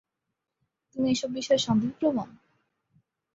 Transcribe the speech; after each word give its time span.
তুমি 0.95 1.07
এসব 1.11 1.29
বিষয়ে 1.33 1.65
সন্দেহপ্রবণ? 1.67 2.29